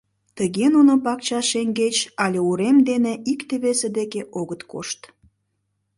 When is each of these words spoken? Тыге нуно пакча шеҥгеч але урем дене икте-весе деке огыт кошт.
Тыге 0.37 0.65
нуно 0.75 0.93
пакча 1.05 1.39
шеҥгеч 1.51 1.97
але 2.23 2.39
урем 2.49 2.77
дене 2.89 3.13
икте-весе 3.31 3.87
деке 3.97 4.21
огыт 4.39 4.61
кошт. 4.71 4.99